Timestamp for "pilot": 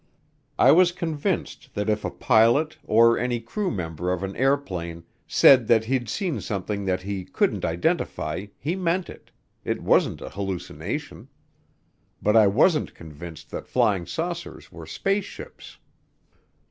2.09-2.79